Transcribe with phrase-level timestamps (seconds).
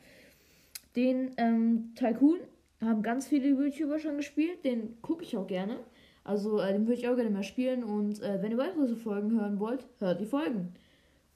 [0.97, 2.41] Den ähm, Tycoon
[2.81, 5.77] haben ganz viele YouTuber schon gespielt, den gucke ich auch gerne.
[6.25, 9.41] Also äh, den würde ich auch gerne mal spielen und äh, wenn ihr weitere Folgen
[9.41, 10.75] hören wollt, hört die Folgen.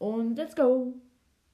[0.01, 0.93] Und let's go!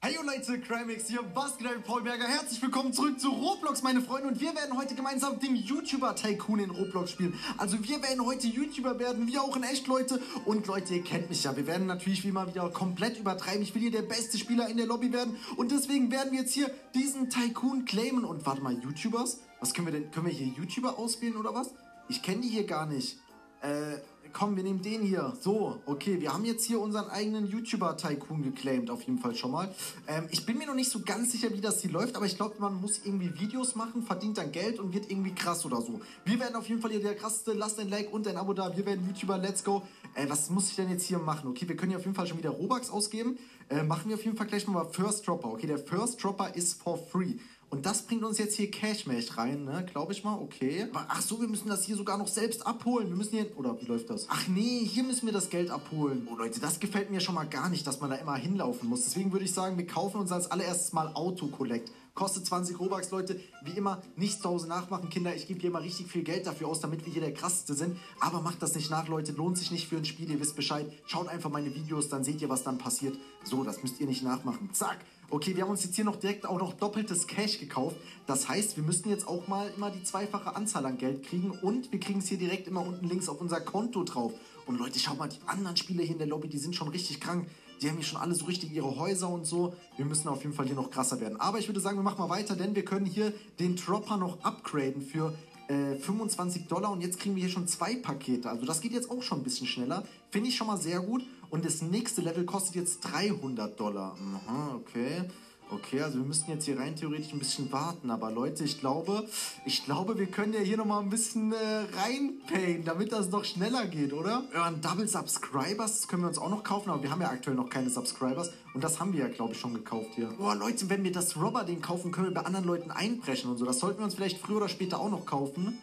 [0.01, 2.29] Hallo Leute, Crimix hier, was geht Paul Berger?
[2.29, 4.29] Herzlich willkommen zurück zu Roblox, meine Freunde.
[4.29, 7.35] Und wir werden heute gemeinsam mit dem YouTuber Tycoon in Roblox spielen.
[7.57, 10.23] Also wir werden heute YouTuber werden, wie auch in echt, Leute.
[10.45, 11.57] Und Leute, ihr kennt mich ja.
[11.57, 13.61] Wir werden natürlich wie immer wieder komplett übertreiben.
[13.61, 15.37] Ich will hier der beste Spieler in der Lobby werden.
[15.57, 18.25] Und deswegen werden wir jetzt hier diesen Tycoon claimen.
[18.25, 19.41] Und warte mal, YouTubers?
[19.59, 20.13] Was können wir denn?
[20.13, 21.75] Können wir hier YouTuber auswählen oder was?
[22.09, 23.19] Ich kenne die hier gar nicht.
[23.63, 23.97] Äh,
[24.39, 25.33] komm, wir nehmen den hier.
[25.41, 29.75] So, okay, wir haben jetzt hier unseren eigenen YouTuber-Tycoon geclaimed, auf jeden Fall schon mal.
[30.07, 32.37] Ähm, ich bin mir noch nicht so ganz sicher, wie das hier läuft, aber ich
[32.37, 36.01] glaube, man muss irgendwie Videos machen, verdient dann Geld und wird irgendwie krass oder so.
[36.25, 37.53] Wir werden auf jeden Fall hier der krasseste.
[37.53, 38.77] Lasst ein Like und ein Abo da.
[38.77, 39.39] Wir werden YouTuber.
[39.39, 39.83] Let's go.
[40.15, 41.51] Äh, was muss ich denn jetzt hier machen?
[41.51, 43.39] Okay, wir können hier auf jeden Fall schon wieder Robux ausgeben.
[43.69, 45.49] Äh, machen wir auf jeden Fall gleich mal First Dropper.
[45.49, 47.35] Okay, der First Dropper ist for free.
[47.71, 49.85] Und das bringt uns jetzt hier Cashmash rein, ne?
[49.91, 50.87] Glaube ich mal, okay.
[50.91, 53.09] Aber, ach so, wir müssen das hier sogar noch selbst abholen.
[53.09, 53.59] Wir müssen hier.
[53.59, 54.27] Oder wie läuft das?
[54.31, 56.27] Ach nee, hier müssen wir das Geld abholen.
[56.33, 59.05] Oh Leute, das gefällt mir schon mal gar nicht, dass man da immer hinlaufen muss.
[59.05, 61.93] Deswegen würde ich sagen, wir kaufen uns als allererstes mal Autocollect.
[62.15, 63.39] Kostet 20 Robux, Leute.
[63.63, 65.37] Wie immer, nicht zu Hause nachmachen, Kinder.
[65.37, 67.99] Ich gebe hier mal richtig viel Geld dafür aus, damit wir hier der krasseste sind.
[68.19, 69.33] Aber macht das nicht nach, Leute.
[69.33, 70.31] Lohnt sich nicht für ein Spiel.
[70.31, 70.91] Ihr wisst Bescheid.
[71.07, 73.17] Schaut einfach meine Videos, dann seht ihr, was dann passiert.
[73.45, 74.71] So, das müsst ihr nicht nachmachen.
[74.73, 74.99] Zack.
[75.31, 77.97] Okay, wir haben uns jetzt hier noch direkt auch noch doppeltes Cash gekauft.
[78.27, 81.93] Das heißt, wir müssten jetzt auch mal immer die zweifache Anzahl an Geld kriegen und
[81.93, 84.33] wir kriegen es hier direkt immer unten links auf unser Konto drauf.
[84.65, 87.21] Und Leute, schaut mal, die anderen Spieler hier in der Lobby, die sind schon richtig
[87.21, 87.47] krank.
[87.83, 89.75] Die haben hier schon alle so richtig ihre Häuser und so.
[89.99, 91.39] Wir müssen auf jeden Fall hier noch krasser werden.
[91.39, 94.43] Aber ich würde sagen, wir machen mal weiter, denn wir können hier den Dropper noch
[94.43, 95.35] upgraden für
[95.69, 98.49] äh, 25 Dollar und jetzt kriegen wir hier schon zwei Pakete.
[98.49, 100.05] Also das geht jetzt auch schon ein bisschen schneller.
[100.31, 101.23] Finde ich schon mal sehr gut.
[101.51, 104.17] Und das nächste Level kostet jetzt 300 Dollar.
[104.47, 105.25] Aha, okay.
[105.71, 108.11] Okay, also wir müssten jetzt hier rein theoretisch ein bisschen warten.
[108.11, 109.29] Aber Leute, ich glaube,
[109.67, 113.87] ich glaube, wir können ja hier nochmal ein bisschen äh, reinpayen, damit das noch schneller
[113.87, 114.45] geht, oder?
[114.55, 117.69] Ja, Double Subscribers, können wir uns auch noch kaufen, aber wir haben ja aktuell noch
[117.69, 118.51] keine Subscribers.
[118.73, 120.29] Und das haben wir ja, glaube ich, schon gekauft hier.
[120.39, 123.67] Boah, Leute, wenn wir das Robber-Ding kaufen, können wir bei anderen Leuten einbrechen und so.
[123.67, 125.79] Das sollten wir uns vielleicht früher oder später auch noch kaufen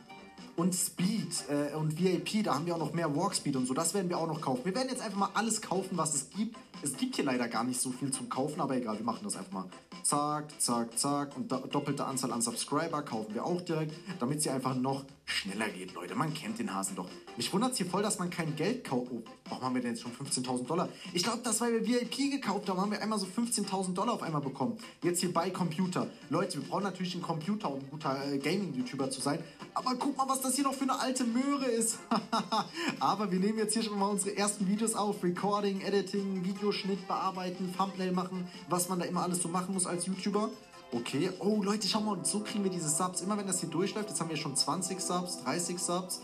[0.55, 3.93] und Speed äh, und VIP, da haben wir auch noch mehr Walkspeed und so, das
[3.93, 4.63] werden wir auch noch kaufen.
[4.63, 6.55] Wir werden jetzt einfach mal alles kaufen, was es gibt.
[6.81, 9.35] Es gibt hier leider gar nicht so viel zum Kaufen, aber egal, wir machen das
[9.35, 9.65] einfach mal.
[10.03, 14.75] Zack, zack, zack und doppelte Anzahl an Subscriber kaufen wir auch direkt, damit sie einfach
[14.75, 16.15] noch schneller geht, Leute.
[16.15, 17.07] Man kennt den Hasen doch.
[17.37, 19.11] Mich wundert es hier voll, dass man kein Geld kauft.
[19.11, 20.89] Oh, warum haben wir denn jetzt schon 15.000 Dollar?
[21.13, 24.23] Ich glaube, das, weil wir VIP gekauft haben, haben wir einmal so 15.000 Dollar auf
[24.23, 24.77] einmal bekommen.
[25.01, 26.07] Jetzt hier bei Computer.
[26.29, 29.39] Leute, wir brauchen natürlich einen Computer, um ein guter äh, Gaming-YouTuber zu sein.
[29.73, 31.97] Aber guck mal, was das hier noch für eine alte Möhre ist.
[32.99, 35.23] Aber wir nehmen jetzt hier schon mal unsere ersten Videos auf.
[35.23, 40.07] Recording, Editing, Videoschnitt, bearbeiten, Thumbnail machen, was man da immer alles so machen muss als
[40.07, 40.49] YouTuber.
[40.91, 41.29] Okay.
[41.39, 43.21] Oh, Leute, schau mal, so kriegen wir diese Subs.
[43.21, 46.21] Immer wenn das hier durchläuft, jetzt haben wir schon 20 Subs, 30 Subs.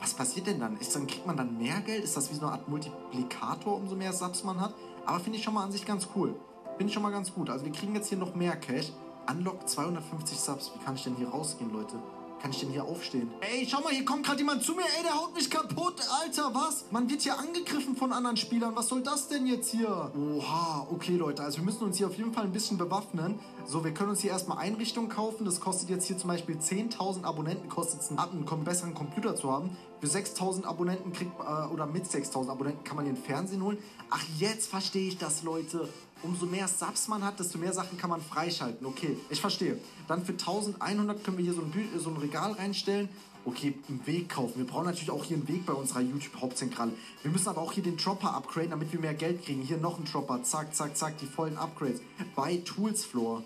[0.00, 0.78] Was passiert denn dann?
[0.78, 1.06] Ist dann?
[1.06, 2.02] Kriegt man dann mehr Geld?
[2.02, 4.72] Ist das wie so eine Art Multiplikator, umso mehr Subs man hat?
[5.04, 6.34] Aber finde ich schon mal an sich ganz cool.
[6.78, 7.50] Finde ich schon mal ganz gut.
[7.50, 8.92] Also wir kriegen jetzt hier noch mehr Cash.
[9.30, 10.72] Unlock 250 Subs.
[10.74, 11.96] Wie kann ich denn hier rausgehen, Leute?
[12.40, 13.30] Kann ich denn hier aufstehen?
[13.40, 14.84] Ey, schau mal, hier kommt gerade jemand zu mir.
[14.96, 15.94] Ey, der haut mich kaputt.
[16.22, 16.84] Alter, was?
[16.90, 18.76] Man wird hier angegriffen von anderen Spielern.
[18.76, 20.12] Was soll das denn jetzt hier?
[20.16, 21.42] Oha, okay, Leute.
[21.42, 23.40] Also wir müssen uns hier auf jeden Fall ein bisschen bewaffnen.
[23.66, 25.44] So, wir können uns hier erstmal Einrichtungen kaufen.
[25.44, 27.68] Das kostet jetzt hier zum Beispiel 10.000 Abonnenten.
[27.68, 29.76] Kostet es einen, einen besseren Computer zu haben.
[30.00, 33.78] Für 6.000 Abonnenten kriegt, äh, oder mit 6.000 Abonnenten kann man den Fernsehen holen.
[34.10, 35.88] Ach, jetzt verstehe ich das, Leute
[36.22, 38.86] umso mehr Subs man hat, desto mehr Sachen kann man freischalten.
[38.86, 39.78] Okay, ich verstehe.
[40.06, 43.08] Dann für 1100 können wir hier so ein, so ein Regal reinstellen.
[43.44, 44.58] Okay, einen Weg kaufen.
[44.58, 46.92] Wir brauchen natürlich auch hier einen Weg bei unserer YouTube-Hauptzentrale.
[47.22, 49.62] Wir müssen aber auch hier den Dropper upgraden, damit wir mehr Geld kriegen.
[49.62, 50.42] Hier noch ein Dropper.
[50.42, 51.18] Zack, zack, zack.
[51.18, 52.00] Die vollen Upgrades.
[52.34, 53.42] Bei Tools Floor.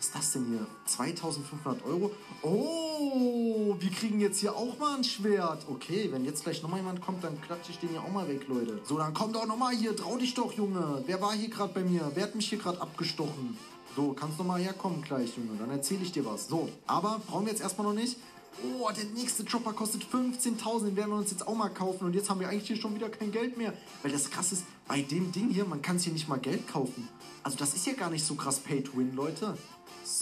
[0.00, 0.66] Was ist das denn hier?
[0.86, 2.10] 2500 Euro?
[2.40, 5.66] Oh, wir kriegen jetzt hier auch mal ein Schwert.
[5.68, 8.48] Okay, wenn jetzt gleich nochmal jemand kommt, dann klatsche ich den hier auch mal weg,
[8.48, 8.80] Leute.
[8.82, 9.94] So, dann komm doch nochmal hier.
[9.94, 11.02] Trau dich doch, Junge.
[11.04, 12.10] Wer war hier gerade bei mir?
[12.14, 13.58] Wer hat mich hier gerade abgestochen?
[13.94, 15.58] So, kannst du mal herkommen gleich, Junge.
[15.58, 16.48] Dann erzähle ich dir was.
[16.48, 18.16] So, aber brauchen wir jetzt erstmal noch nicht.
[18.64, 22.06] Oh, der nächste Chopper kostet 15.000, den werden wir uns jetzt auch mal kaufen.
[22.06, 23.74] Und jetzt haben wir eigentlich hier schon wieder kein Geld mehr.
[24.02, 26.66] Weil das krass ist, bei dem Ding hier, man kann es hier nicht mal Geld
[26.66, 27.06] kaufen.
[27.42, 29.56] Also das ist ja gar nicht so krass Pay to Win, Leute.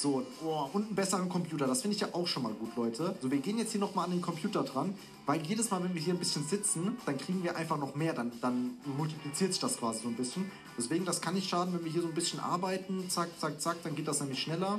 [0.00, 1.66] So, oh, und einen besseren Computer.
[1.66, 3.16] Das finde ich ja auch schon mal gut, Leute.
[3.20, 4.94] So, wir gehen jetzt hier nochmal an den Computer dran,
[5.26, 8.12] weil jedes Mal, wenn wir hier ein bisschen sitzen, dann kriegen wir einfach noch mehr.
[8.12, 10.48] Dann, dann multipliziert sich das quasi so ein bisschen.
[10.78, 13.10] Deswegen, das kann nicht schaden, wenn wir hier so ein bisschen arbeiten.
[13.10, 14.78] Zack, zack, zack, dann geht das nämlich schneller.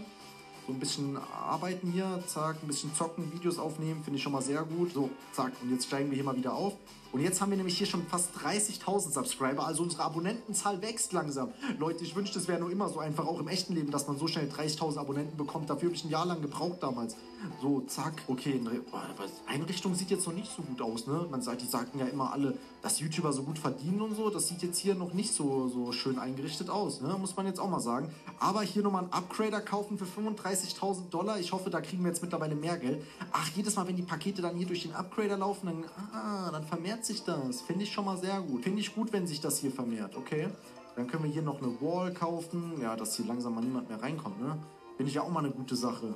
[0.67, 4.41] So ein bisschen arbeiten hier, zack, ein bisschen zocken, Videos aufnehmen, finde ich schon mal
[4.41, 4.94] sehr gut.
[4.94, 6.73] So, zack, und jetzt steigen wir hier mal wieder auf.
[7.11, 11.50] Und jetzt haben wir nämlich hier schon fast 30.000 Subscriber, also unsere Abonnentenzahl wächst langsam.
[11.79, 14.17] Leute, ich wünschte, es wäre nur immer so einfach, auch im echten Leben, dass man
[14.17, 15.69] so schnell 30.000 Abonnenten bekommt.
[15.69, 17.15] Dafür habe ich ein Jahr lang gebraucht damals.
[17.62, 18.59] So, zack, okay,
[18.91, 21.25] aber Einrichtung sieht jetzt noch nicht so gut aus, ne?
[21.30, 24.30] Man sagt, die sagten ja immer alle, dass YouTuber so gut verdienen und so.
[24.30, 27.15] Das sieht jetzt hier noch nicht so, so schön eingerichtet aus, ne?
[27.19, 28.09] Muss man jetzt auch mal sagen.
[28.39, 31.39] Aber hier nochmal einen Upgrader kaufen für 35.000 Dollar.
[31.39, 33.03] Ich hoffe, da kriegen wir jetzt mittlerweile mehr Geld.
[33.31, 36.63] Ach, jedes Mal, wenn die Pakete dann hier durch den Upgrader laufen, dann, ah, dann
[36.63, 37.62] vermehrt sich das.
[37.62, 38.63] Finde ich schon mal sehr gut.
[38.63, 40.50] Finde ich gut, wenn sich das hier vermehrt, okay?
[40.95, 42.81] Dann können wir hier noch eine Wall kaufen.
[42.81, 44.57] Ja, dass hier langsam mal niemand mehr reinkommt, ne?
[44.97, 46.13] Finde ich ja auch mal eine gute Sache.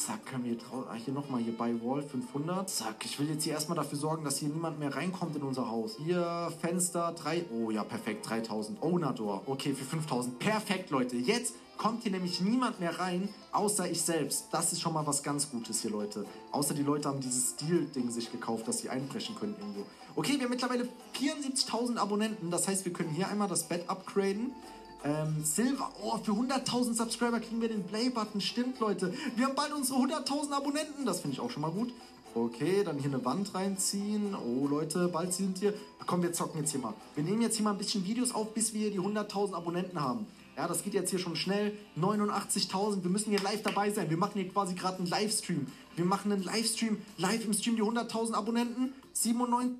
[0.00, 2.70] Zack, können wir ah, hier nochmal hier bei Wall 500.
[2.70, 5.70] Zack, ich will jetzt hier erstmal dafür sorgen, dass hier niemand mehr reinkommt in unser
[5.70, 5.96] Haus.
[6.02, 7.44] Hier Fenster 3.
[7.52, 8.82] Oh ja, perfekt, 3000.
[8.82, 9.42] Owner Door.
[9.44, 10.38] Okay, für 5000.
[10.38, 11.16] Perfekt, Leute.
[11.16, 14.46] Jetzt kommt hier nämlich niemand mehr rein, außer ich selbst.
[14.52, 16.24] Das ist schon mal was ganz Gutes hier, Leute.
[16.50, 19.84] Außer die Leute haben dieses Stil-Ding sich gekauft, dass sie einbrechen können irgendwo.
[20.16, 20.88] Okay, wir haben mittlerweile
[21.18, 22.50] 74.000 Abonnenten.
[22.50, 24.52] Das heißt, wir können hier einmal das Bett upgraden.
[25.02, 28.40] Ähm, Silver, oh, für 100.000 Subscriber kriegen wir den Play-Button.
[28.40, 29.14] Stimmt, Leute.
[29.36, 31.06] Wir haben bald unsere 100.000 Abonnenten.
[31.06, 31.92] Das finde ich auch schon mal gut.
[32.34, 34.36] Okay, dann hier eine Wand reinziehen.
[34.36, 35.74] Oh, Leute, bald sind wir.
[36.06, 36.94] Komm, wir zocken jetzt hier mal.
[37.14, 40.26] Wir nehmen jetzt hier mal ein bisschen Videos auf, bis wir die 100.000 Abonnenten haben.
[40.56, 41.76] Ja, das geht jetzt hier schon schnell.
[41.98, 43.02] 89.000.
[43.02, 44.10] Wir müssen hier live dabei sein.
[44.10, 45.66] Wir machen hier quasi gerade einen Livestream.
[45.96, 46.98] Wir machen einen Livestream.
[47.16, 48.92] Live im Stream die 100.000 Abonnenten.
[49.12, 49.76] 97.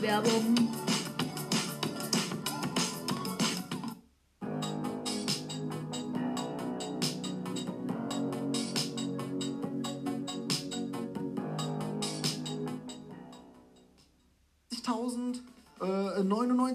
[0.00, 0.68] Werbung.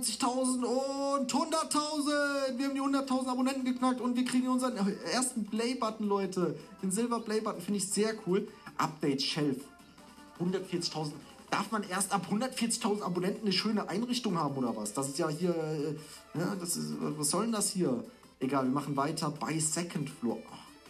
[0.02, 2.58] 99.000 und 100.000.
[2.58, 4.76] Wir haben die 100.000 Abonnenten geknackt und wir kriegen unseren
[5.12, 6.56] ersten Play-Button, Leute.
[6.82, 8.48] Den Silver Play-Button finde ich sehr cool.
[8.78, 9.58] Update Shelf.
[10.40, 11.12] 140.000.
[11.50, 14.94] Darf man erst ab 140.000 Abonnenten eine schöne Einrichtung haben oder was?
[14.94, 15.52] Das ist ja hier.
[15.52, 18.04] Äh, ja, das ist, was soll denn das hier?
[18.40, 20.40] Egal, wir machen weiter bei Second Floor.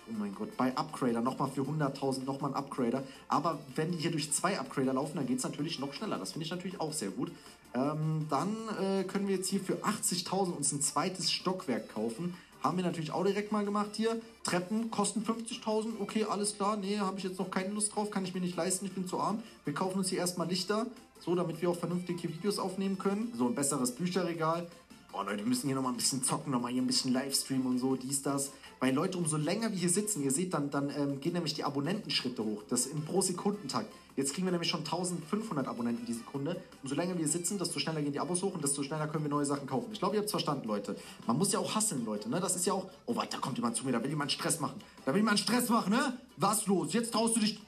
[0.07, 3.03] Oh mein Gott, bei Upgrader nochmal für 100.000 nochmal ein Upgrader.
[3.27, 6.17] Aber wenn die hier durch zwei Upgrader laufen, dann geht es natürlich noch schneller.
[6.17, 7.31] Das finde ich natürlich auch sehr gut.
[7.75, 12.35] Ähm, dann äh, können wir jetzt hier für 80.000 uns ein zweites Stockwerk kaufen.
[12.63, 14.19] Haben wir natürlich auch direkt mal gemacht hier.
[14.43, 15.99] Treppen kosten 50.000.
[15.99, 16.77] Okay, alles klar.
[16.77, 18.09] Nee, habe ich jetzt noch keine Lust drauf.
[18.09, 18.85] Kann ich mir nicht leisten.
[18.85, 19.43] Ich bin zu arm.
[19.65, 20.87] Wir kaufen uns hier erstmal Lichter.
[21.19, 23.31] So, damit wir auch vernünftige Videos aufnehmen können.
[23.37, 24.67] So ein besseres Bücherregal.
[25.11, 26.51] Boah, Leute, wir müssen hier nochmal ein bisschen zocken.
[26.51, 27.95] Nochmal hier ein bisschen Livestream und so.
[27.95, 28.51] Dies, das.
[28.79, 31.63] Weil Leute, umso länger wir hier sitzen, ihr seht, dann, dann ähm, gehen nämlich die
[31.63, 32.63] Abonnentenschritte hoch.
[32.69, 33.91] Das im pro Sekundentakt.
[34.15, 36.61] Jetzt kriegen wir nämlich schon 1500 Abonnenten die Sekunde.
[36.81, 39.29] Umso länger wir sitzen, desto schneller gehen die Abos hoch und desto schneller können wir
[39.29, 39.89] neue Sachen kaufen.
[39.91, 40.95] Ich glaube, ihr habt es verstanden, Leute.
[41.27, 42.29] Man muss ja auch hasseln, Leute.
[42.29, 42.39] Ne?
[42.39, 42.89] Das ist ja auch.
[43.05, 44.81] Oh, warte, da kommt jemand zu mir, da will jemand Stress machen.
[45.05, 46.17] Da will jemand Stress machen, ne?
[46.37, 46.93] Was los?
[46.93, 47.59] Jetzt traust du dich.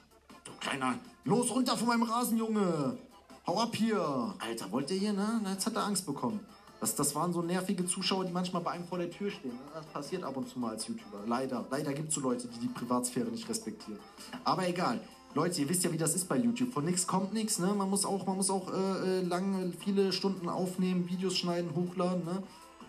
[0.45, 0.95] Du kleiner.
[1.25, 2.97] Los runter von meinem Rasen, Junge.
[3.45, 4.33] Hau ab hier.
[4.39, 5.41] Alter, wollt ihr hier, ne?
[5.51, 6.39] Jetzt hat er Angst bekommen.
[6.79, 9.57] Das, das waren so nervige Zuschauer, die manchmal bei einem vor der Tür stehen.
[9.73, 11.23] Das passiert ab und zu mal als YouTuber.
[11.25, 11.66] Leider.
[11.69, 13.99] Leider gibt es so Leute, die die Privatsphäre nicht respektieren.
[14.44, 15.01] Aber egal.
[15.37, 16.73] Leute, ihr wisst ja, wie das ist bei YouTube.
[16.73, 17.59] Von nichts kommt nichts.
[17.59, 17.71] Ne?
[17.77, 22.25] Man muss auch, man muss auch äh, äh lange, viele Stunden aufnehmen, Videos schneiden, hochladen.
[22.25, 22.41] Ne?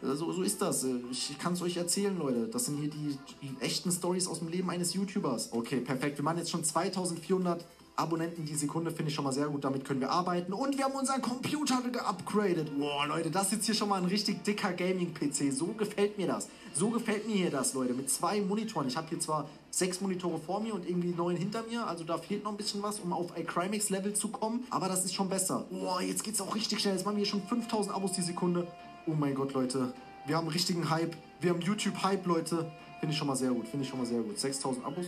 [0.03, 0.83] Äh, so, so ist das.
[0.83, 2.49] Äh, ich kann es euch erzählen, Leute.
[2.49, 5.53] Das sind hier die, die echten Stories aus dem Leben eines YouTubers.
[5.53, 6.17] Okay, perfekt.
[6.17, 7.63] Wir machen jetzt schon 2400
[7.99, 9.65] Abonnenten die Sekunde finde ich schon mal sehr gut.
[9.65, 10.53] Damit können wir arbeiten.
[10.53, 12.79] Und wir haben unseren Computer geupgradet.
[12.79, 15.53] Boah, Leute, das ist jetzt hier schon mal ein richtig dicker Gaming-PC.
[15.53, 16.49] So gefällt mir das.
[16.75, 17.95] So gefällt mir hier das, Leute.
[17.95, 18.87] Mit zwei Monitoren.
[18.87, 21.89] Ich habe hier zwar sechs Monitore vor mir und irgendwie neun hinter mir.
[21.89, 24.65] Also da fehlt noch ein bisschen was, um auf iCrimex-Level zu kommen.
[24.71, 25.65] Aber das ist schon besser.
[25.69, 26.95] Boah, jetzt geht es auch richtig schnell.
[26.95, 28.65] Jetzt machen wir hier schon 5000 Abos die Sekunde.
[29.09, 29.93] Oh mein Gott, Leute.
[30.25, 31.17] Wir haben richtigen Hype.
[31.41, 32.71] Wir haben YouTube-Hype, Leute.
[33.01, 33.67] Finde ich schon mal sehr gut.
[33.67, 34.39] Finde ich schon mal sehr gut.
[34.39, 35.07] 6000 Abos.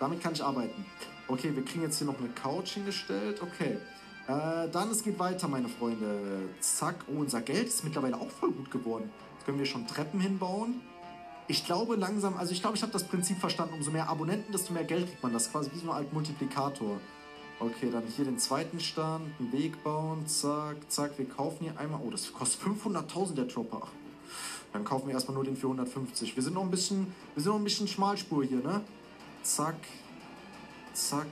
[0.00, 0.84] Damit kann ich arbeiten.
[1.26, 3.40] Okay, wir kriegen jetzt hier noch eine Couch hingestellt.
[3.42, 3.78] Okay.
[4.26, 6.48] Äh, dann, es geht weiter, meine Freunde.
[6.60, 6.96] Zack.
[7.08, 9.10] Oh, unser Geld ist mittlerweile auch voll gut geworden.
[9.34, 10.80] Jetzt können wir schon Treppen hinbauen.
[11.46, 13.74] Ich glaube langsam, also ich glaube, ich habe das Prinzip verstanden.
[13.74, 15.32] Umso mehr Abonnenten, desto mehr Geld kriegt man.
[15.32, 16.98] Das ist quasi wie so ein Multiplikator.
[17.60, 21.18] Okay, dann hier den zweiten Stand, einen Weg bauen, zack, zack.
[21.18, 23.88] Wir kaufen hier einmal, oh, das kostet 500.000 der Dropper.
[24.72, 26.34] Dann kaufen wir erstmal nur den für 150.
[26.34, 28.80] Wir sind noch ein bisschen, wir sind noch ein bisschen Schmalspur hier, ne?
[29.42, 29.76] Zack,
[30.94, 31.26] zack.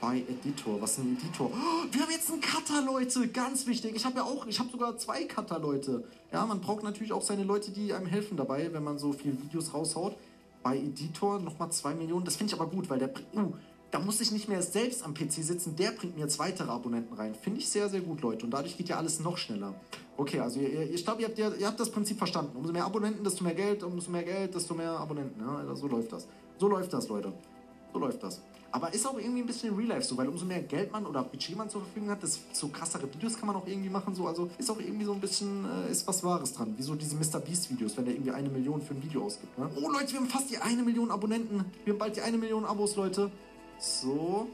[0.00, 0.80] Bei Editor.
[0.80, 1.50] Was ist ein Editor?
[1.52, 3.28] Oh, wir haben jetzt einen Cutter, Leute.
[3.28, 3.94] Ganz wichtig.
[3.94, 6.04] Ich habe ja auch, ich habe sogar zwei Cutter, Leute.
[6.32, 9.34] Ja, man braucht natürlich auch seine Leute, die einem helfen dabei, wenn man so viele
[9.42, 10.16] Videos raushaut.
[10.62, 12.24] Bei Editor nochmal 2 Millionen.
[12.24, 13.10] Das finde ich aber gut, weil der.
[13.34, 13.52] Uh,
[13.90, 15.76] da muss ich nicht mehr selbst am PC sitzen.
[15.76, 17.34] Der bringt mir jetzt weitere Abonnenten rein.
[17.34, 18.44] Finde ich sehr, sehr gut, Leute.
[18.44, 19.74] Und dadurch geht ja alles noch schneller.
[20.16, 22.56] Okay, also ihr, ich glaube, ihr habt, ihr, ihr habt das Prinzip verstanden.
[22.56, 23.82] Umso mehr Abonnenten, desto mehr Geld.
[23.82, 25.40] Umso mehr Geld, desto mehr Abonnenten.
[25.40, 26.26] Ja, so läuft das.
[26.56, 27.32] So läuft das, Leute.
[27.92, 28.40] So läuft das.
[28.72, 31.22] Aber ist auch irgendwie ein bisschen Real Life so, weil umso mehr Geld man oder
[31.24, 34.14] Budget man zur Verfügung hat, desto krassere Videos kann man auch irgendwie machen.
[34.14, 34.26] So.
[34.26, 36.74] Also ist auch irgendwie so ein bisschen, äh, ist was Wahres dran.
[36.76, 37.40] Wie so diese Mr.
[37.40, 39.58] Beast Videos, wenn der irgendwie eine Million für ein Video ausgibt.
[39.58, 39.68] Ne?
[39.76, 41.64] Oh Leute, wir haben fast die eine Million Abonnenten.
[41.84, 43.30] Wir haben bald die eine Million Abos, Leute.
[43.78, 44.48] So.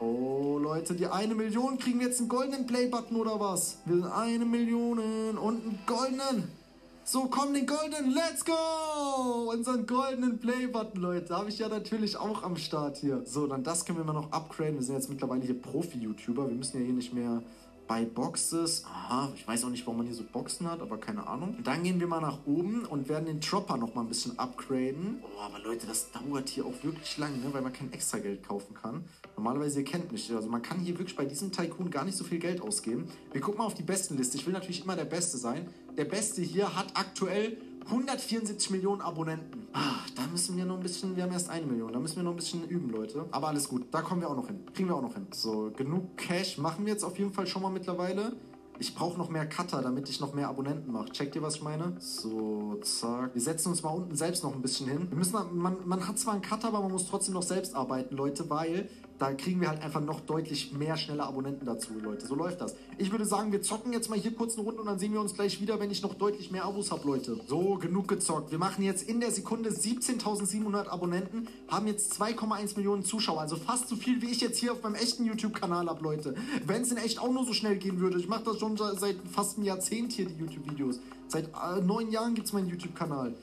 [0.00, 3.78] Oh, Leute, die eine Million kriegen wir jetzt einen goldenen Play-Button oder was?
[3.84, 4.98] Wir sind eine Million
[5.38, 6.63] und einen goldenen.
[7.06, 9.50] So, komm, den goldenen, let's go!
[9.52, 13.20] Unseren goldenen Play-Button, Leute, habe ich ja natürlich auch am Start hier.
[13.26, 14.76] So, dann das können wir mal noch upgraden.
[14.76, 16.48] Wir sind jetzt mittlerweile hier Profi-YouTuber.
[16.48, 17.42] Wir müssen ja hier nicht mehr
[17.86, 18.84] bei Boxes.
[18.84, 21.58] Aha, ich weiß auch nicht, warum man hier so Boxen hat, aber keine Ahnung.
[21.62, 25.22] Dann gehen wir mal nach oben und werden den Dropper noch mal ein bisschen upgraden.
[25.22, 27.52] Oh, aber Leute, das dauert hier auch wirklich lang, ne?
[27.52, 29.04] weil man kein extra Geld kaufen kann.
[29.36, 32.24] Normalerweise, ihr kennt mich, also man kann hier wirklich bei diesem Tycoon gar nicht so
[32.24, 33.08] viel Geld ausgeben.
[33.32, 34.36] Wir gucken mal auf die besten Liste.
[34.36, 35.68] Ich will natürlich immer der Beste sein.
[35.96, 39.68] Der Beste hier hat aktuell 174 Millionen Abonnenten.
[39.72, 42.22] Ah, da müssen wir noch ein bisschen, wir haben erst eine Million, da müssen wir
[42.22, 43.26] noch ein bisschen üben, Leute.
[43.30, 44.60] Aber alles gut, da kommen wir auch noch hin.
[44.72, 45.26] Kriegen wir auch noch hin.
[45.32, 48.32] So, genug Cash machen wir jetzt auf jeden Fall schon mal mittlerweile.
[48.78, 51.10] Ich brauche noch mehr Cutter, damit ich noch mehr Abonnenten mache.
[51.10, 51.96] Checkt ihr, was ich meine?
[52.00, 53.32] So, zack.
[53.34, 55.06] Wir setzen uns mal unten selbst noch ein bisschen hin.
[55.10, 58.16] Wir müssen, man, man hat zwar einen Cutter, aber man muss trotzdem noch selbst arbeiten,
[58.16, 62.26] Leute, weil da kriegen wir halt einfach noch deutlich mehr schnelle Abonnenten dazu, Leute.
[62.26, 62.74] So läuft das.
[62.98, 65.20] Ich würde sagen, wir zocken jetzt mal hier kurz eine Runde und dann sehen wir
[65.20, 67.38] uns gleich wieder, wenn ich noch deutlich mehr Abos habe, Leute.
[67.46, 68.50] So, genug gezockt.
[68.50, 73.40] Wir machen jetzt in der Sekunde 17.700 Abonnenten, haben jetzt 2,1 Millionen Zuschauer.
[73.40, 76.34] Also fast so viel, wie ich jetzt hier auf meinem echten YouTube-Kanal habe, Leute.
[76.66, 78.18] Wenn es in echt auch nur so schnell gehen würde.
[78.18, 81.00] Ich mache das schon seit fast einem Jahrzehnt hier, die YouTube-Videos.
[81.28, 83.34] Seit äh, neun Jahren gibt es meinen YouTube-Kanal.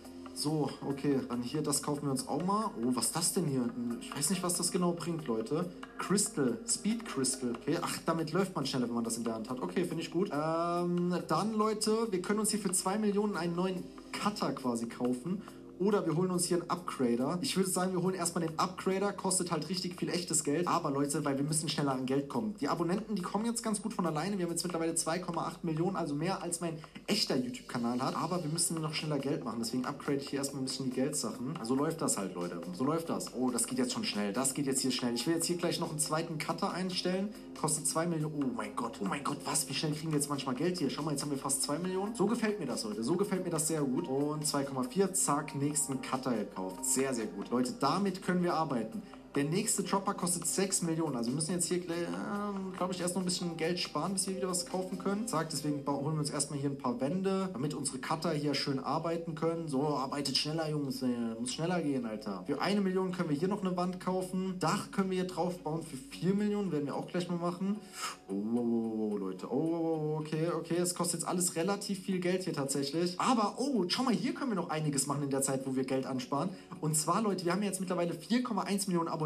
[0.42, 2.72] So, okay, dann hier, das kaufen wir uns auch mal.
[2.76, 3.70] Oh, was ist das denn hier?
[4.02, 5.70] Ich weiß nicht, was das genau bringt, Leute.
[6.00, 7.52] Crystal, Speed Crystal.
[7.52, 9.62] Okay, ach, damit läuft man schneller, wenn man das in der Hand hat.
[9.62, 10.32] Okay, finde ich gut.
[10.34, 15.44] Ähm, dann, Leute, wir können uns hier für 2 Millionen einen neuen Cutter quasi kaufen.
[15.82, 17.40] Oder wir holen uns hier einen Upgrader.
[17.42, 19.14] Ich würde sagen, wir holen erstmal den Upgrader.
[19.14, 20.68] Kostet halt richtig viel echtes Geld.
[20.68, 22.54] Aber Leute, weil wir müssen schneller an Geld kommen.
[22.62, 24.38] Die Abonnenten, die kommen jetzt ganz gut von alleine.
[24.38, 28.16] Wir haben jetzt mittlerweile 2,8 Millionen, also mehr als mein echter YouTube-Kanal hat.
[28.16, 29.58] Aber wir müssen noch schneller Geld machen.
[29.60, 31.58] Deswegen upgrade ich hier erstmal ein bisschen die Geldsachen.
[31.64, 32.62] So läuft das halt, Leute.
[32.74, 33.34] So läuft das.
[33.34, 34.34] Oh, das geht jetzt schon schnell.
[34.34, 35.16] Das geht jetzt hier schnell.
[35.16, 37.30] Ich will jetzt hier gleich noch einen zweiten Cutter einstellen.
[37.60, 38.44] Kostet 2 Millionen.
[38.44, 39.00] Oh mein Gott.
[39.02, 39.68] Oh mein Gott, was?
[39.68, 40.92] Wie schnell kriegen wir jetzt manchmal Geld hier?
[40.92, 42.14] Schau mal, jetzt haben wir fast 2 Millionen.
[42.14, 43.04] So gefällt mir das, Leute.
[43.04, 44.08] So gefällt mir das sehr gut.
[44.08, 45.14] Und 2,4.
[45.14, 46.84] Zack, nächsten Cutter gekauft.
[46.84, 47.50] Sehr, sehr gut.
[47.50, 49.02] Leute, damit können wir arbeiten.
[49.34, 51.16] Der nächste Dropper kostet 6 Millionen.
[51.16, 51.84] Also wir müssen jetzt hier, äh,
[52.76, 55.26] glaube ich, erst noch ein bisschen Geld sparen, bis wir wieder was kaufen können.
[55.26, 58.80] Sagt, deswegen holen wir uns erstmal hier ein paar Wände, damit unsere Cutter hier schön
[58.80, 59.70] arbeiten können.
[59.70, 61.02] So, arbeitet schneller, Jungs.
[61.02, 61.16] Ey.
[61.40, 62.44] Muss schneller gehen, Alter.
[62.46, 64.58] Für eine Million können wir hier noch eine Wand kaufen.
[64.60, 65.82] Dach können wir hier drauf bauen.
[65.82, 67.78] Für 4 Millionen werden wir auch gleich mal machen.
[68.28, 69.50] Oh, oh, oh, oh Leute.
[69.50, 70.76] Oh, oh, oh, okay, okay.
[70.76, 73.18] Es kostet jetzt alles relativ viel Geld hier tatsächlich.
[73.18, 75.86] Aber, oh, schau mal, hier können wir noch einiges machen in der Zeit, wo wir
[75.86, 76.50] Geld ansparen.
[76.82, 79.21] Und zwar, Leute, wir haben jetzt mittlerweile 4,1 Millionen Abonnenten.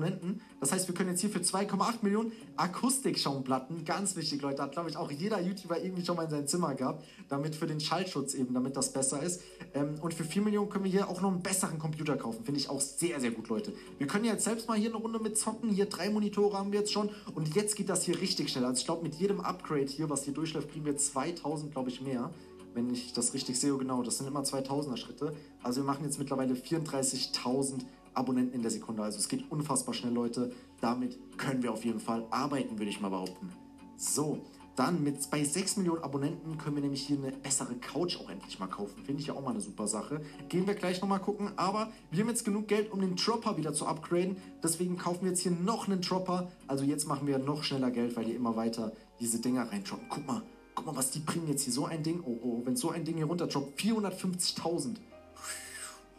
[0.60, 4.90] Das heißt, wir können jetzt hier für 2,8 Millionen Akustikschaumplatten, ganz wichtig, Leute, hat glaube
[4.90, 8.34] ich auch jeder YouTuber irgendwie schon mal in seinem Zimmer gehabt, damit für den Schallschutz
[8.34, 9.42] eben, damit das besser ist.
[9.74, 12.60] Ähm, und für 4 Millionen können wir hier auch noch einen besseren Computer kaufen, finde
[12.60, 13.74] ich auch sehr, sehr gut, Leute.
[13.98, 16.80] Wir können jetzt selbst mal hier eine Runde mit zocken, hier drei Monitore haben wir
[16.80, 18.66] jetzt schon und jetzt geht das hier richtig schnell.
[18.66, 22.02] Also ich glaube, mit jedem Upgrade hier, was hier durchläuft, kriegen wir 2000, glaube ich,
[22.02, 22.32] mehr
[22.76, 25.34] wenn ich das richtig sehe, genau, das sind immer 2000er Schritte.
[25.64, 27.86] Also wir machen jetzt mittlerweile 34.000
[28.16, 29.04] Abonnenten in der Sekunde.
[29.04, 30.52] Also es geht unfassbar schnell, Leute.
[30.82, 33.52] Damit können wir auf jeden Fall arbeiten, würde ich mal behaupten.
[33.98, 34.42] So,
[34.76, 38.60] dann mit bei 6 Millionen Abonnenten können wir nämlich hier eine bessere Couch auch endlich
[38.60, 39.04] mal kaufen.
[39.06, 40.20] Finde ich ja auch mal eine super Sache.
[40.50, 41.52] Gehen wir gleich nochmal gucken.
[41.56, 44.36] Aber wir haben jetzt genug Geld, um den Dropper wieder zu upgraden.
[44.62, 46.52] Deswegen kaufen wir jetzt hier noch einen Dropper.
[46.68, 48.92] Also jetzt machen wir noch schneller Geld, weil hier immer weiter
[49.22, 50.08] diese Dinger reindroppen.
[50.10, 50.42] Guck mal,
[50.76, 51.72] guck mal, was die bringen jetzt hier.
[51.72, 52.22] So ein Ding.
[52.26, 53.80] Oh, oh, wenn so ein Ding hier runterdroppt.
[53.80, 54.98] 450.000.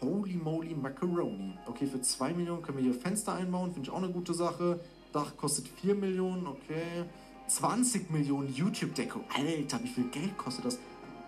[0.01, 1.59] Holy moly Macaroni.
[1.67, 3.73] Okay, für 2 Millionen können wir hier Fenster einbauen.
[3.73, 4.81] Finde ich auch eine gute Sache.
[5.13, 6.47] Dach kostet 4 Millionen.
[6.47, 7.05] Okay.
[7.49, 9.21] 20 Millionen YouTube-Deko.
[9.35, 10.79] Alter, wie viel Geld kostet das?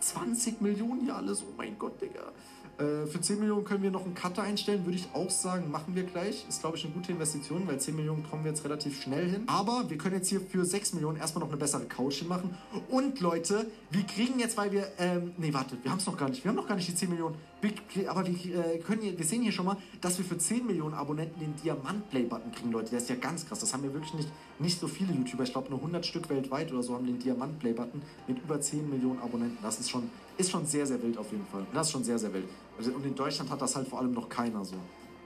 [0.01, 1.43] 20 Millionen hier alles.
[1.43, 2.33] Oh mein Gott, Digga.
[2.79, 5.97] Äh, für 10 Millionen können wir noch einen Cutter einstellen, würde ich auch sagen, machen
[5.97, 6.47] wir gleich.
[6.49, 9.43] Ist, glaube ich, eine gute Investition, weil 10 Millionen kommen wir jetzt relativ schnell hin.
[9.49, 12.57] Aber wir können jetzt hier für 6 Millionen erstmal noch eine bessere Couch machen.
[12.89, 16.29] Und Leute, wir kriegen jetzt, weil wir, ähm, nee, warte, wir haben es noch gar
[16.29, 16.45] nicht.
[16.45, 17.35] Wir haben noch gar nicht die 10 Millionen.
[17.61, 20.65] Wir, aber wir, äh, können hier, wir sehen hier schon mal, dass wir für 10
[20.65, 22.91] Millionen Abonnenten den Diamant-Play-Button kriegen, Leute.
[22.91, 23.59] Der ist ja ganz krass.
[23.59, 26.73] Das haben wir wirklich nicht nicht so viele YouTuber, ich glaube nur 100 Stück weltweit
[26.73, 29.59] oder so, haben den Diamant-Play-Button mit über 10 Millionen Abonnenten.
[29.63, 31.67] Das ist schon, ist schon sehr, sehr wild auf jeden Fall.
[31.73, 32.49] Das ist schon sehr, sehr wild.
[32.79, 34.77] Also, und in Deutschland hat das halt vor allem noch keiner so.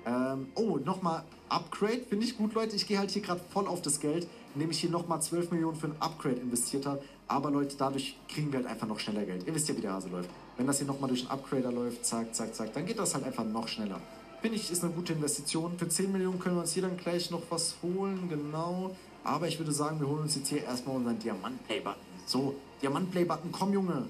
[0.05, 2.75] Ähm, oh, nochmal Upgrade, finde ich gut, Leute.
[2.75, 5.77] Ich gehe halt hier gerade voll auf das Geld, indem ich hier nochmal 12 Millionen
[5.77, 7.03] für ein Upgrade investiert habe.
[7.29, 9.47] Aber Leute, dadurch kriegen wir halt einfach noch schneller Geld.
[9.47, 10.31] Ihr wisst ja, wie der Hase läuft.
[10.57, 13.25] Wenn das hier nochmal durch einen Upgrader läuft, zack, zack, zack, dann geht das halt
[13.25, 14.01] einfach noch schneller.
[14.41, 15.79] Finde ich, ist eine gute Investition.
[15.79, 18.97] Für 10 Millionen können wir uns hier dann gleich noch was holen, genau.
[19.23, 22.03] Aber ich würde sagen, wir holen uns jetzt hier erstmal unseren Diamant-Play-Button.
[22.27, 24.07] So, Diamant-Play-Button, komm Junge.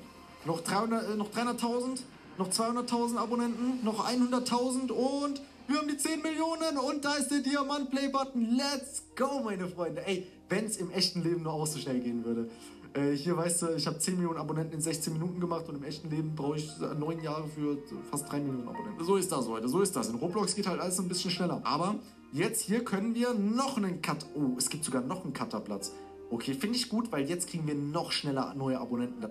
[0.47, 2.01] Noch 300, äh, noch 300.000,
[2.39, 7.39] noch 200.000 Abonnenten, noch 100.000 und wir haben die 10 Millionen und da ist der
[7.39, 8.57] Diamant-Play-Button.
[8.57, 10.07] Let's go, meine Freunde.
[10.07, 12.51] Ey, wenn es im echten Leben nur auch so schnell gehen würde.
[12.95, 15.85] Äh, hier weißt du, ich habe 10 Millionen Abonnenten in 16 Minuten gemacht und im
[15.85, 17.79] echten Leben brauche ich 9 Jahre für
[18.11, 19.05] fast 3 Millionen Abonnenten.
[19.05, 20.09] So ist das, Leute, so ist das.
[20.09, 21.61] In Roblox geht halt alles ein bisschen schneller.
[21.65, 21.95] Aber
[22.33, 24.27] jetzt hier können wir noch einen Cut.
[24.35, 25.93] Oh, es gibt sogar noch einen Cutterplatz.
[26.31, 29.27] Okay, finde ich gut, weil jetzt kriegen wir noch schneller neue Abonnenten.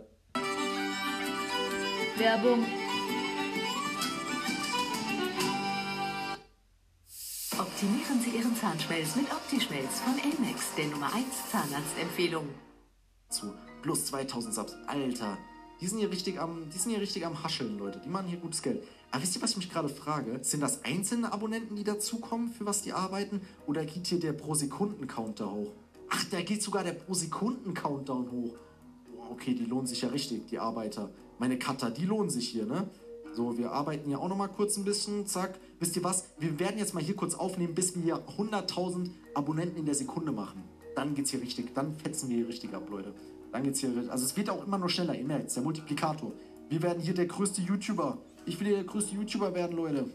[2.17, 2.65] Werbung.
[7.81, 12.47] Optimieren Sie Ihren Zahnschmelz mit Optischmelz von Elmex, der Nummer 1 Zahnarztempfehlung
[13.27, 14.75] zu plus 2000 Subs.
[14.85, 15.39] Alter,
[15.79, 17.99] die sind hier richtig am, die sind hier richtig am Hascheln, Leute.
[18.05, 18.83] Die machen hier gutes Geld.
[19.09, 20.37] Aber wisst ihr, was ich mich gerade frage?
[20.43, 23.41] Sind das einzelne Abonnenten, die dazukommen, für was die arbeiten?
[23.65, 25.71] Oder geht hier der Pro-Sekunden-Counter hoch?
[26.11, 28.57] Ach, da geht sogar der Pro-Sekunden-Countdown hoch.
[29.31, 31.09] Okay, die lohnen sich ja richtig, die Arbeiter.
[31.39, 32.87] Meine Cutter, die lohnen sich hier, ne?
[33.33, 35.25] So, wir arbeiten hier auch noch mal kurz ein bisschen.
[35.25, 35.59] Zack.
[35.79, 36.25] Wisst ihr was?
[36.37, 40.31] Wir werden jetzt mal hier kurz aufnehmen, bis wir hier 100.000 Abonnenten in der Sekunde
[40.31, 40.63] machen
[40.95, 43.13] dann geht's hier richtig, dann fetzen wir hier richtig ab, Leute.
[43.51, 46.31] Dann geht's hier, also es wird auch immer nur schneller, ihr merkt's, der Multiplikator.
[46.69, 48.17] Wir werden hier der größte YouTuber.
[48.45, 50.09] Ich will hier der größte YouTuber werden, Leute.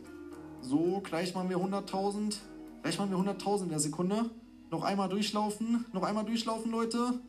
[0.62, 2.36] So, gleich machen wir 100.000.
[2.82, 4.30] Gleich machen wir 100.000 in der Sekunde.
[4.70, 7.20] Noch einmal durchlaufen, noch einmal durchlaufen, Leute.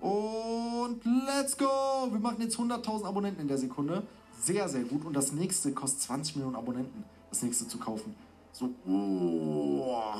[0.00, 1.66] Und let's go!
[2.10, 4.02] Wir machen jetzt 100.000 Abonnenten in der Sekunde.
[4.46, 5.04] Sehr, sehr gut.
[5.04, 8.14] Und das nächste kostet 20 Millionen Abonnenten, das nächste zu kaufen.
[8.52, 10.14] So, oh.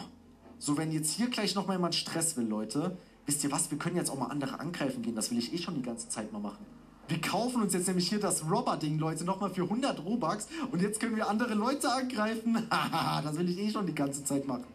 [0.58, 3.94] So, wenn jetzt hier gleich nochmal jemand Stress will, Leute, wisst ihr was, wir können
[3.94, 5.14] jetzt auch mal andere angreifen gehen.
[5.14, 6.66] Das will ich eh schon die ganze Zeit mal machen.
[7.06, 10.48] Wir kaufen uns jetzt nämlich hier das Robber-Ding, Leute, nochmal für 100 Robux.
[10.72, 12.66] Und jetzt können wir andere Leute angreifen.
[12.70, 14.66] Haha, das will ich eh schon die ganze Zeit machen.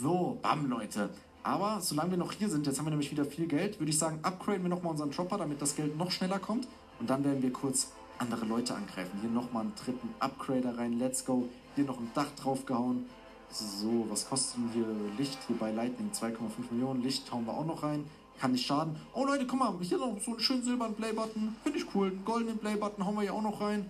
[0.00, 1.10] So, bam, Leute.
[1.42, 3.98] Aber solange wir noch hier sind, jetzt haben wir nämlich wieder viel Geld, würde ich
[3.98, 6.68] sagen, upgraden wir nochmal unseren Chopper, damit das Geld noch schneller kommt.
[7.00, 9.18] Und dann werden wir kurz andere Leute angreifen.
[9.20, 10.98] Hier nochmal einen dritten Upgrader rein.
[10.98, 11.48] Let's go.
[11.74, 13.06] Hier noch ein Dach draufgehauen.
[13.50, 16.10] So, was kostet denn hier Licht hier bei Lightning?
[16.12, 17.02] 2,5 Millionen.
[17.02, 18.04] Licht hauen wir auch noch rein.
[18.40, 18.96] Kann nicht schaden.
[19.12, 21.54] Oh Leute, guck mal, hier noch so einen schönen silbernen Playbutton.
[21.62, 22.08] Finde ich cool.
[22.08, 23.88] Einen goldenen Playbutton hauen wir hier auch noch rein.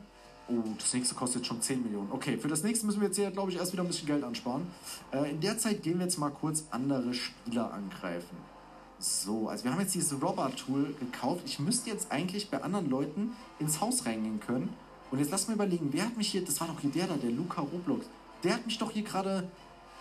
[0.48, 2.12] Oh, das nächste kostet schon 10 Millionen.
[2.12, 4.22] Okay, für das nächste müssen wir jetzt hier, glaube ich, erst wieder ein bisschen Geld
[4.22, 4.66] ansparen.
[5.10, 8.36] Äh, in der Zeit gehen wir jetzt mal kurz andere Spieler angreifen.
[8.98, 11.42] So, also wir haben jetzt dieses Robber-Tool gekauft.
[11.46, 14.72] Ich müsste jetzt eigentlich bei anderen Leuten ins Haus reingehen können.
[15.10, 17.14] Und jetzt lass mal überlegen, wer hat mich hier, das war doch hier der da,
[17.16, 18.06] der Luca Roblox.
[18.42, 19.48] Der hat mich doch hier gerade.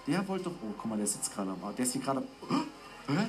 [0.07, 0.51] Der wollte doch.
[0.61, 1.59] Oh, guck mal, der sitzt gerade am.
[1.75, 2.21] Der ist hier gerade.
[3.07, 3.27] Hä?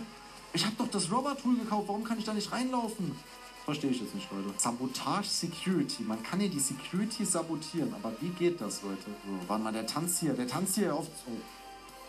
[0.52, 1.88] Ich habe doch das Robber-Tool gekauft.
[1.88, 3.16] Warum kann ich da nicht reinlaufen?
[3.64, 4.52] Verstehe ich jetzt nicht, Leute.
[4.58, 6.02] Sabotage Security.
[6.02, 7.94] Man kann hier die Security sabotieren.
[7.94, 9.04] Aber wie geht das, Leute?
[9.24, 10.34] So, warte mal, der tanzt hier.
[10.34, 11.06] Der tanzt hier auf.
[11.26, 11.30] Oh,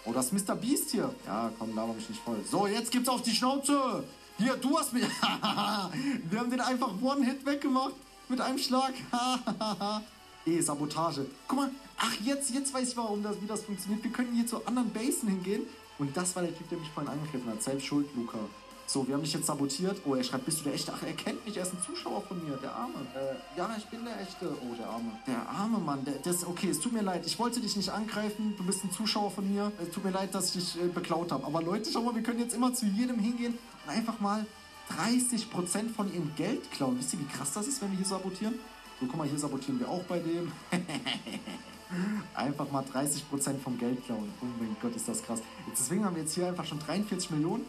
[0.06, 0.56] oh das ist Mr.
[0.56, 1.14] Beast hier.
[1.26, 2.38] Ja, komm, war mich nicht voll.
[2.50, 4.04] So, jetzt gibt's auf die Schnauze.
[4.38, 5.04] Hier, du hast mich.
[6.30, 7.94] Wir haben den einfach One-Hit weggemacht.
[8.28, 8.94] Mit einem Schlag.
[10.46, 11.28] eh, Sabotage.
[11.48, 14.04] Guck mal, ach, jetzt, jetzt weiß ich warum das, wie das funktioniert.
[14.04, 15.62] Wir können hier zu anderen Basen hingehen.
[16.00, 17.62] Und das war der Typ, der mich vorhin angegriffen hat.
[17.62, 18.40] Selbst schuld, Luca.
[18.88, 20.02] So, wir haben dich jetzt sabotiert.
[20.06, 20.94] Oh, er schreibt, bist du der Echte?
[20.96, 22.94] Ach, er kennt mich, er ist ein Zuschauer von mir, der Arme.
[23.16, 24.56] Äh, ja, ich bin der Echte.
[24.62, 25.12] Oh, der Arme.
[25.26, 26.06] Der Arme, Mann.
[26.06, 27.26] Der, das, okay, es tut mir leid.
[27.26, 28.54] Ich wollte dich nicht angreifen.
[28.58, 29.72] Du bist ein Zuschauer von mir.
[29.82, 31.46] Es tut mir leid, dass ich dich äh, beklaut habe.
[31.46, 34.46] Aber Leute, schau mal, wir können jetzt immer zu jedem hingehen und einfach mal
[34.92, 37.00] 30% von ihrem Geld klauen.
[37.00, 38.54] Wisst ihr, wie krass das ist, wenn wir hier sabotieren?
[39.00, 40.52] So, guck mal, hier sabotieren wir auch bei dem.
[42.36, 44.32] einfach mal 30% vom Geld klauen.
[44.42, 45.42] Oh mein Gott, ist das krass.
[45.68, 47.66] Jetzt, deswegen haben wir jetzt hier einfach schon 43 Millionen.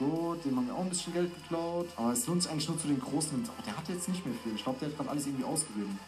[0.00, 1.86] So, dem haben wir auch ein bisschen Geld geklaut.
[1.96, 3.44] Aber es lohnt sich eigentlich nur zu den großen.
[3.44, 4.54] Aber der hat jetzt nicht mehr viel.
[4.54, 5.98] Ich glaube, der hat gerade alles irgendwie ausgegeben.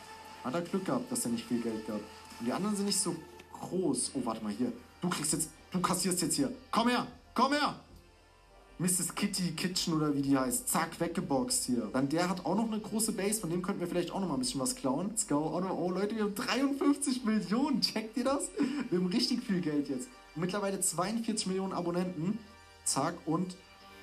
[0.43, 2.01] Hat er Glück gehabt, dass er nicht viel Geld gab.
[2.41, 3.15] Und die anderen sind nicht so
[3.53, 4.13] groß.
[4.15, 4.73] Oh, warte mal hier.
[5.03, 5.51] Du kriegst jetzt.
[5.71, 6.53] Du kassierst jetzt hier.
[6.71, 7.07] Komm her!
[7.35, 7.77] Komm her!
[8.79, 9.15] Mrs.
[9.15, 10.69] Kitty Kitchen oder wie die heißt.
[10.69, 11.89] Zack, weggeboxt hier.
[11.93, 14.29] Dann der hat auch noch eine große Base, von dem könnten wir vielleicht auch noch
[14.29, 15.09] mal ein bisschen was klauen.
[15.09, 15.37] Let's go.
[15.37, 17.81] Oh, oh Leute, wir haben 53 Millionen.
[17.81, 18.49] Checkt ihr das?
[18.91, 20.09] Wir haben richtig viel Geld jetzt.
[20.35, 22.39] mittlerweile 42 Millionen Abonnenten.
[22.85, 23.55] Zack, und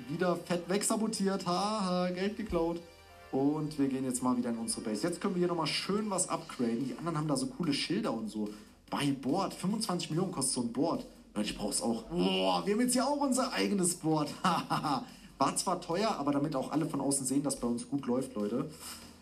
[0.07, 1.45] wieder fett wegsabotiert.
[1.45, 2.79] Haha, Geld geklaut.
[3.31, 5.07] Und wir gehen jetzt mal wieder in unsere Base.
[5.07, 6.85] Jetzt können wir hier nochmal schön was upgraden.
[6.85, 8.49] Die anderen haben da so coole Schilder und so.
[8.89, 9.53] Bei Board.
[9.53, 11.05] 25 Millionen kostet so ein Board.
[11.41, 12.03] Ich brauch's auch.
[12.03, 14.33] Boah, wir haben jetzt hier auch unser eigenes Board.
[15.37, 18.35] War zwar teuer, aber damit auch alle von außen sehen, dass bei uns gut läuft,
[18.35, 18.69] Leute,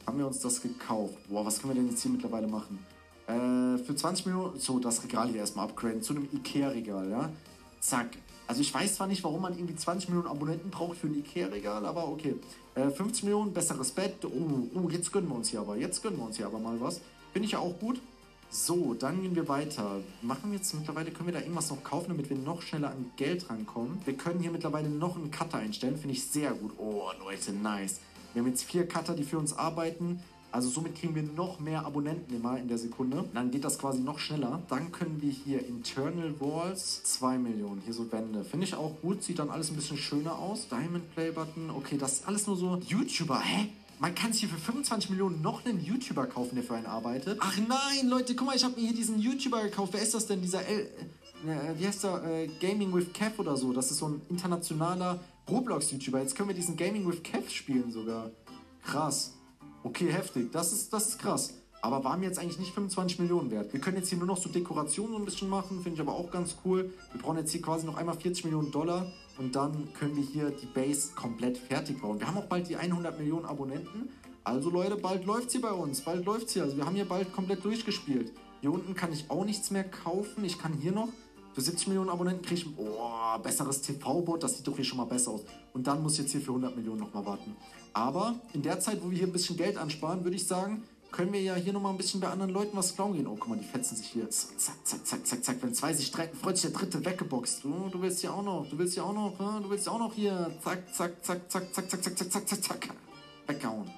[0.05, 1.15] haben wir uns das gekauft.
[1.29, 2.79] Boah, was können wir denn jetzt hier mittlerweile machen?
[3.27, 7.29] Äh, für 20 Minuten, so, das Regal hier erstmal upgraden, zu einem Ikea-Regal, ja.
[7.87, 8.17] Zack.
[8.47, 11.85] Also ich weiß zwar nicht, warum man irgendwie 20 Millionen Abonnenten braucht für ein Ikea-Regal,
[11.85, 12.35] aber okay.
[12.75, 14.25] Äh, 50 Millionen, besseres Bett.
[14.25, 15.77] Oh, oh, jetzt gönnen wir uns hier aber.
[15.77, 16.99] Jetzt gönnen wir uns hier aber mal was.
[17.31, 18.01] Finde ich ja auch gut.
[18.49, 20.01] So, dann gehen wir weiter.
[20.21, 23.11] Machen wir jetzt mittlerweile, können wir da irgendwas noch kaufen, damit wir noch schneller an
[23.15, 24.01] Geld rankommen.
[24.03, 26.73] Wir können hier mittlerweile noch einen Cutter einstellen, finde ich sehr gut.
[26.77, 28.01] Oh, Leute, nice.
[28.33, 30.21] Wir haben jetzt vier Cutter, die für uns arbeiten.
[30.51, 33.25] Also somit kriegen wir noch mehr Abonnenten immer in der Sekunde.
[33.33, 34.61] Dann geht das quasi noch schneller.
[34.69, 37.81] Dann können wir hier Internal Walls 2 Millionen.
[37.81, 38.43] Hier so Wände.
[38.43, 39.23] Finde ich auch gut.
[39.23, 40.67] Sieht dann alles ein bisschen schöner aus.
[40.69, 41.69] Diamond Play Button.
[41.69, 43.39] Okay, das ist alles nur so YouTuber.
[43.39, 43.69] Hä?
[43.99, 47.39] Man kann sich hier für 25 Millionen noch einen YouTuber kaufen, der für einen arbeitet.
[47.41, 49.93] Ach nein, Leute, guck mal, ich habe mir hier diesen YouTuber gekauft.
[49.93, 50.41] Wer ist das denn?
[50.41, 50.87] Dieser L
[51.45, 52.23] äh, wie heißt der?
[52.23, 53.73] Äh, Gaming with Kev oder so.
[53.73, 56.19] Das ist so ein internationaler Roblox-YouTuber.
[56.19, 58.31] Jetzt können wir diesen Gaming with Kev spielen sogar.
[58.83, 59.33] Krass.
[59.87, 60.51] Okay, heftig.
[60.51, 61.53] Das ist, das ist krass.
[61.81, 63.71] Aber war mir jetzt eigentlich nicht 25 Millionen wert.
[63.71, 66.11] Wir können jetzt hier nur noch so Dekorationen so ein bisschen machen, finde ich aber
[66.11, 66.93] auch ganz cool.
[67.13, 70.49] Wir brauchen jetzt hier quasi noch einmal 40 Millionen Dollar und dann können wir hier
[70.49, 72.19] die Base komplett fertig bauen.
[72.19, 74.09] Wir haben auch bald die 100 Millionen Abonnenten.
[74.43, 76.01] Also Leute, bald läuft sie bei uns.
[76.01, 76.59] Bald läuft sie.
[76.59, 78.33] Also wir haben hier bald komplett durchgespielt.
[78.59, 80.43] Hier unten kann ich auch nichts mehr kaufen.
[80.43, 81.07] Ich kann hier noch
[81.57, 84.43] für 70 Millionen Abonnenten kriege ich oh, besseres TV-Boot.
[84.43, 85.41] Das sieht doch hier schon mal besser aus.
[85.73, 87.55] Und dann muss ich jetzt hier für 100 Millionen nochmal warten.
[87.97, 91.33] Aber in der Zeit, wo wir hier ein bisschen Geld ansparen, würde ich sagen, können
[91.33, 93.25] wir ja hier nochmal ein bisschen bei anderen Leuten was klauen gehen.
[93.25, 94.29] Oh, guck mal, die fetzen sich hier.
[94.29, 95.57] Zack, zack, zack, zack, zack.
[95.61, 97.63] Wenn zwei sich streiten, freut sich der dritte weggeboxt.
[97.63, 99.97] Du, du willst ja auch noch, du willst ja auch noch, du willst ja auch
[99.97, 100.51] noch hier.
[100.63, 102.89] Zack, zack, zack, zack, zack, zack, zack, zack, zack, zack, zack.
[103.47, 103.89] Weggehauen.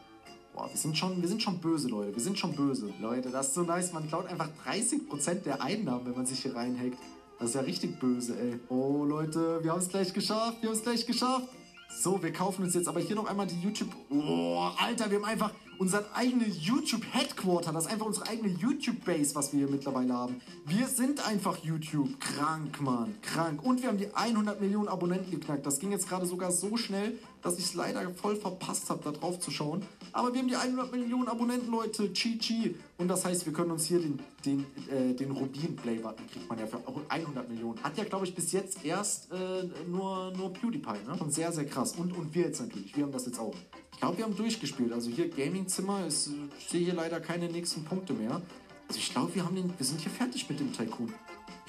[0.54, 2.16] Boah, wir sind schon, wir sind schon böse, Leute.
[2.16, 2.94] Wir sind schon böse.
[3.02, 3.92] Leute, das ist so nice.
[3.92, 6.98] Man klaut einfach 30% der Einnahmen, wenn man sich hier reinhackt.
[7.38, 8.62] Das ist ja richtig böse, ey.
[8.70, 10.62] Oh, Leute, wir haben es gleich geschafft.
[10.62, 11.50] Wir haben es gleich geschafft.
[11.92, 13.90] So, wir kaufen uns jetzt aber hier noch einmal die YouTube...
[14.10, 17.74] Oh, Alter, wir haben einfach unseren eigenen YouTube-Headquarter.
[17.74, 20.40] Das ist einfach unsere eigene YouTube-Base, was wir hier mittlerweile haben.
[20.66, 22.20] Wir sind einfach YouTube.
[22.20, 23.16] Krank, Mann.
[23.22, 23.64] Krank.
[23.64, 25.66] Und wir haben die 100 Millionen Abonnenten geknackt.
[25.66, 29.12] Das ging jetzt gerade sogar so schnell, dass ich es leider voll verpasst habe, da
[29.12, 29.84] drauf zu schauen.
[30.12, 32.12] Aber wir haben die 100 Millionen Abonnenten, Leute.
[32.12, 32.76] Chi-Chi.
[32.98, 36.68] Und das heißt, wir können uns hier den, den, äh, den Rubin-Play-Button kriegt man ja
[36.68, 37.82] für 100 Millionen.
[37.84, 41.18] Hat ja, glaube ich, bis jetzt erst äh, nur, nur PewDiePie, ne?
[41.20, 41.96] Und sehr, sehr krass.
[41.96, 42.96] Und, und wir jetzt natürlich.
[42.96, 43.56] Wir haben das jetzt auch.
[43.94, 44.94] Ich glaube, wir haben durchgespielt.
[44.94, 48.42] Also hier Gaming-Zimmer, ich sehe hier leider keine nächsten Punkte mehr.
[48.88, 51.14] Also ich glaube, wir, wir sind hier fertig mit dem Tycoon.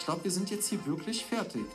[0.00, 1.66] Ich glaube, wir sind jetzt hier wirklich fertig.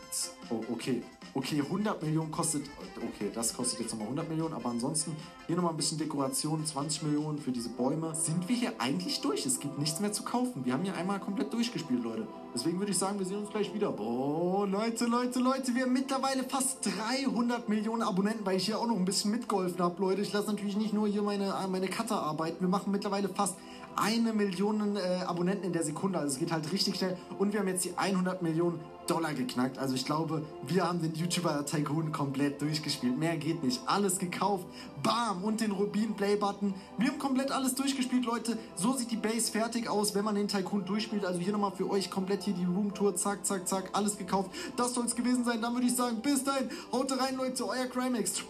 [0.49, 1.03] Oh, okay.
[1.35, 2.63] Okay, 100 Millionen kostet...
[2.97, 7.03] Okay, das kostet jetzt nochmal 100 Millionen, aber ansonsten hier nochmal ein bisschen Dekoration, 20
[7.03, 8.15] Millionen für diese Bäume.
[8.15, 9.45] Sind wir hier eigentlich durch?
[9.45, 10.65] Es gibt nichts mehr zu kaufen.
[10.65, 12.27] Wir haben hier einmal komplett durchgespielt, Leute.
[12.55, 13.93] Deswegen würde ich sagen, wir sehen uns gleich wieder.
[13.99, 18.87] Oh, Leute, Leute, Leute, wir haben mittlerweile fast 300 Millionen Abonnenten, weil ich hier auch
[18.87, 20.21] noch ein bisschen mitgeholfen habe, Leute.
[20.21, 22.61] Ich lasse natürlich nicht nur hier meine, meine Cutter arbeiten.
[22.61, 23.55] Wir machen mittlerweile fast
[23.95, 26.19] eine Million äh, Abonnenten in der Sekunde.
[26.19, 27.17] Also es geht halt richtig schnell.
[27.39, 29.77] Und wir haben jetzt die 100 Millionen Dollar geknackt.
[29.77, 33.17] Also ich glaube, wir haben den YouTuber Tycoon komplett durchgespielt.
[33.17, 33.81] Mehr geht nicht.
[33.85, 34.65] Alles gekauft.
[35.03, 35.43] Bam!
[35.43, 36.73] Und den Rubin Play Button.
[36.97, 38.57] Wir haben komplett alles durchgespielt, Leute.
[38.75, 41.25] So sieht die Base fertig aus, wenn man den Tycoon durchspielt.
[41.25, 43.15] Also hier nochmal für euch komplett hier die Roomtour.
[43.15, 43.89] Zack, zack, zack.
[43.93, 44.51] Alles gekauft.
[44.75, 45.61] Das soll es gewesen sein.
[45.61, 46.69] Dann würde ich sagen, bis dahin.
[46.91, 47.67] Haut rein, Leute.
[47.67, 48.43] Euer Crimex.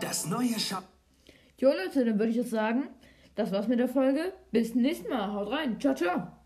[0.00, 0.82] Das neue Shop.
[1.58, 2.88] Jo, Leute, dann würde ich jetzt sagen,
[3.40, 4.32] das war's mit der Folge.
[4.52, 5.32] Bis zum nächsten Mal.
[5.32, 5.80] Haut rein.
[5.80, 6.39] Ciao, ciao.